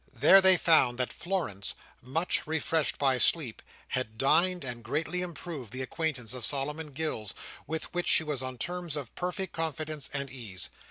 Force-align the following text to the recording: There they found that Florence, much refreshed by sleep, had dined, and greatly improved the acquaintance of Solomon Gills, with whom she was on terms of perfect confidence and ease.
There 0.15 0.41
they 0.41 0.57
found 0.57 0.97
that 0.97 1.13
Florence, 1.13 1.75
much 2.01 2.47
refreshed 2.47 2.97
by 2.97 3.19
sleep, 3.19 3.61
had 3.89 4.17
dined, 4.17 4.63
and 4.63 4.83
greatly 4.83 5.21
improved 5.21 5.71
the 5.71 5.83
acquaintance 5.83 6.33
of 6.33 6.43
Solomon 6.43 6.87
Gills, 6.89 7.35
with 7.67 7.87
whom 7.93 8.01
she 8.07 8.23
was 8.23 8.41
on 8.41 8.57
terms 8.57 8.95
of 8.95 9.13
perfect 9.13 9.53
confidence 9.53 10.09
and 10.11 10.31
ease. 10.31 10.71